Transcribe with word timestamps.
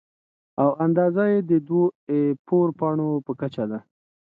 او 0.61 0.69
اندازه 0.85 1.23
یې 1.31 1.39
د 1.49 1.51
دوو 1.67 1.83
اې 2.11 2.21
فور 2.45 2.67
پاڼو 2.79 3.09
په 3.25 3.31
کچه 3.39 3.63
ده. 3.71 3.79